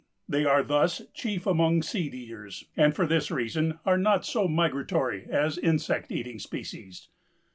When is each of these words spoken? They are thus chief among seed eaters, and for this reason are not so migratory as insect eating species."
They 0.27 0.45
are 0.45 0.63
thus 0.63 1.03
chief 1.13 1.45
among 1.45 1.83
seed 1.83 2.15
eaters, 2.15 2.63
and 2.75 2.95
for 2.95 3.05
this 3.05 3.29
reason 3.29 3.77
are 3.85 3.99
not 3.99 4.25
so 4.25 4.47
migratory 4.47 5.27
as 5.29 5.59
insect 5.59 6.11
eating 6.11 6.39
species." 6.39 7.09